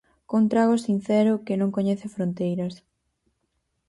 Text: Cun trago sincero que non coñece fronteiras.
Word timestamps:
Cun 0.29 0.43
trago 0.51 0.75
sincero 0.87 1.43
que 1.45 1.55
non 1.59 1.73
coñece 1.77 2.07
fronteiras. 2.15 2.75